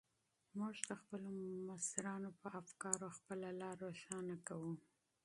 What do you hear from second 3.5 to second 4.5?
لاره روښانه